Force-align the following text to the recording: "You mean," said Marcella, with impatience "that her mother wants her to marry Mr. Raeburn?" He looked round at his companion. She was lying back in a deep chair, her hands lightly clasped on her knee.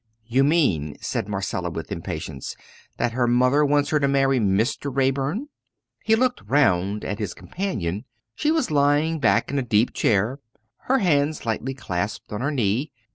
"You 0.25 0.43
mean," 0.43 0.97
said 0.99 1.29
Marcella, 1.29 1.69
with 1.69 1.91
impatience 1.91 2.55
"that 2.97 3.11
her 3.11 3.27
mother 3.27 3.63
wants 3.63 3.91
her 3.91 3.99
to 3.99 4.07
marry 4.07 4.39
Mr. 4.39 4.89
Raeburn?" 4.91 5.49
He 6.03 6.15
looked 6.15 6.41
round 6.47 7.05
at 7.05 7.19
his 7.19 7.35
companion. 7.35 8.05
She 8.33 8.49
was 8.49 8.71
lying 8.71 9.19
back 9.19 9.51
in 9.51 9.59
a 9.59 9.61
deep 9.61 9.93
chair, 9.93 10.39
her 10.85 10.97
hands 10.97 11.45
lightly 11.45 11.75
clasped 11.75 12.33
on 12.33 12.41
her 12.41 12.49
knee. 12.49 12.91